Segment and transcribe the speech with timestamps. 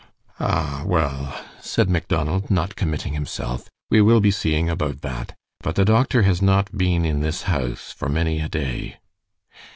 [0.39, 5.35] "Ah, well," said Macdonald, not committing himself, "we will be seeing about that.
[5.59, 8.97] But the doctor has not been in this house for many a day."